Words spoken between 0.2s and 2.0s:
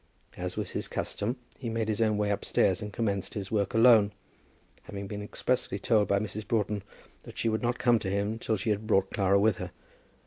As was his custom, he made